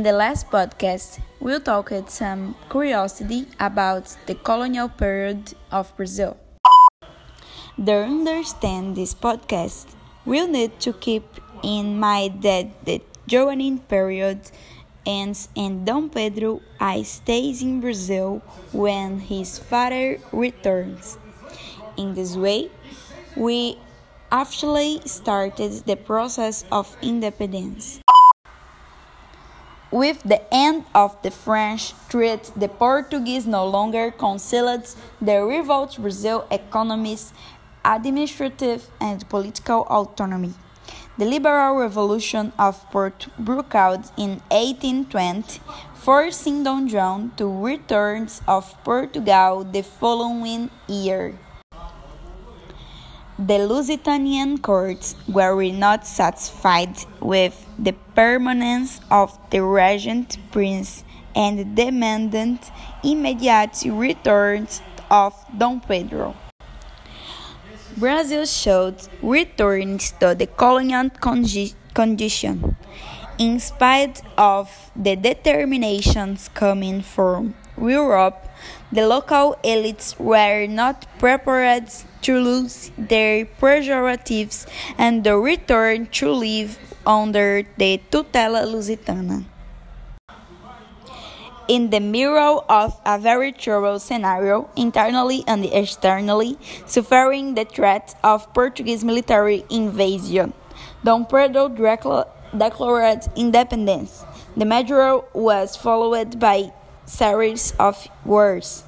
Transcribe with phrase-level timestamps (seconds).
[0.00, 6.38] last podcast, we talked some curiosity about the colonial period of Brazil.
[7.76, 9.92] To understand this podcast,
[10.24, 11.24] we'll need to keep
[11.62, 14.50] in mind that the Joanine period
[15.04, 18.40] ends and Dom Pedro I stays in Brazil
[18.72, 21.18] when his father returns.
[21.98, 22.70] In this way,
[23.36, 23.76] we
[24.30, 28.00] actually started the process of independence.
[29.92, 34.88] With the end of the French threat, the Portuguese no longer concealed
[35.20, 37.34] the revolt Brazil economies,
[37.84, 40.54] administrative and political autonomy.
[41.18, 45.60] The Liberal Revolution of Porto broke out in 1820,
[45.92, 51.34] forcing Dom João to return of Portugal the following year.
[53.38, 61.02] The Lusitanian courts were not satisfied with the permanence of the regent prince
[61.34, 62.58] and demanded
[63.02, 64.68] immediate return
[65.10, 66.36] of Dom Pedro.
[67.96, 71.08] Brazil showed returns to the colonial
[71.94, 72.76] condition,
[73.38, 78.42] in spite of the determinations coming from Europe
[78.92, 81.88] the local elites were not prepared
[82.20, 84.66] to lose their prerogatives
[84.98, 89.44] and the return to live under the tutela lusitana.
[91.68, 98.52] In the middle of a very troubled scenario, internally and externally, suffering the threat of
[98.52, 100.52] Portuguese military invasion,
[101.02, 104.22] Dom Pedro declared independence.
[104.54, 106.72] The measure was followed by
[107.06, 108.84] series of wars.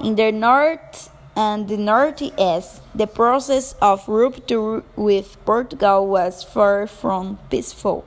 [0.00, 7.38] In the north and the northeast, the process of rupture with Portugal was far from
[7.50, 8.04] peaceful.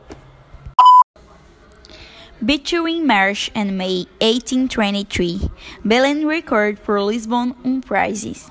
[2.44, 5.50] Between March and May 1823,
[5.86, 8.50] Belém recorded for Lisbon um prizes.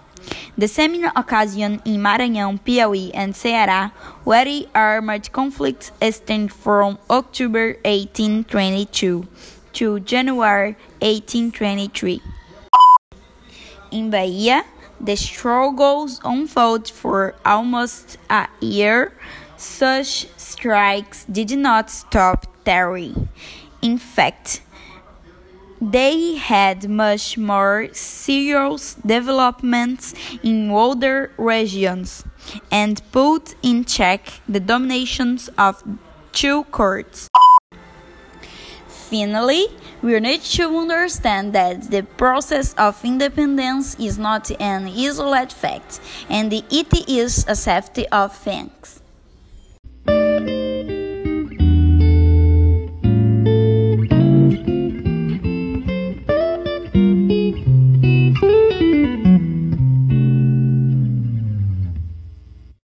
[0.57, 3.91] The same occasion in Maranhão, Piauí, and Ceará,
[4.23, 9.27] where armed conflicts extended from October 1822
[9.75, 12.23] to January 1823.
[13.91, 14.65] In Bahia,
[15.01, 19.13] the struggles unfolded for almost a year.
[19.57, 23.15] Such strikes did not stop Terry.
[23.83, 24.63] In fact,
[25.81, 32.23] they had much more serious developments in other regions
[32.71, 35.83] and put in check the dominations of
[36.33, 37.29] two courts.
[39.11, 39.67] Finally,
[40.03, 46.53] we need to understand that the process of independence is not an isolated fact, and
[46.53, 49.00] it is a safety of things.